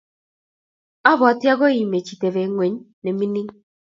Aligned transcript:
Abwati 1.09 1.45
agoi 1.53 1.77
imech 1.83 2.09
iteb 2.15 2.35
ngweny 2.49 2.75
ne 3.01 3.11
mingin 3.17 3.47